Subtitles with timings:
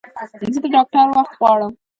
[0.53, 1.71] زه د ډاکټر وخت غواړم